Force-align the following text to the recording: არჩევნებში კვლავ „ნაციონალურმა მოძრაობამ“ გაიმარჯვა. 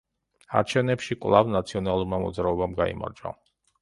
არჩევნებში 0.61 1.17
კვლავ 1.25 1.53
„ნაციონალურმა 1.57 2.21
მოძრაობამ“ 2.25 2.75
გაიმარჯვა. 2.81 3.35